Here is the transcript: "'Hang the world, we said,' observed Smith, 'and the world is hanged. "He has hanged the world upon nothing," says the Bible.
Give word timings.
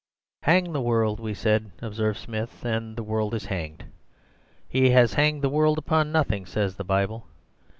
"'Hang 0.41 0.73
the 0.73 0.81
world, 0.81 1.19
we 1.19 1.31
said,' 1.35 1.73
observed 1.79 2.17
Smith, 2.17 2.65
'and 2.65 2.95
the 2.95 3.03
world 3.03 3.35
is 3.35 3.45
hanged. 3.53 3.83
"He 4.67 4.89
has 4.89 5.13
hanged 5.13 5.43
the 5.43 5.47
world 5.47 5.77
upon 5.77 6.11
nothing," 6.11 6.47
says 6.47 6.77
the 6.77 6.83
Bible. 6.83 7.27